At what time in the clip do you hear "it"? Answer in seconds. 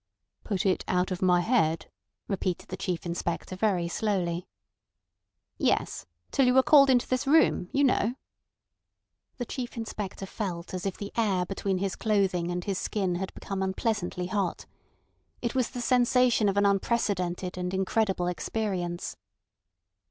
0.65-0.83, 15.39-15.53